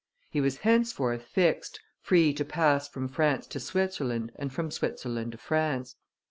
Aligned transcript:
He 0.31 0.41
was 0.41 0.57
henceforth 0.57 1.21
fixed, 1.25 1.79
free 2.01 2.33
to 2.33 2.43
pass 2.43 2.87
from 2.87 3.07
France 3.07 3.45
to 3.45 3.59
Switzerland 3.59 4.31
and 4.35 4.51
from 4.51 4.71
Switzerland 4.71 5.33
to 5.33 5.37
France. 5.37 5.95